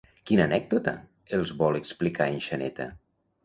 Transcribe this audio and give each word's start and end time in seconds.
Quina 0.29 0.47
anècdota 0.47 0.93
els 1.39 1.53
vol 1.61 1.79
explicar 1.83 2.31
en 2.35 2.43
Xaneta? 2.51 2.93